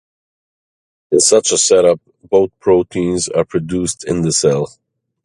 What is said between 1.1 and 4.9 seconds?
In such a setup both proteins are produced in the cell.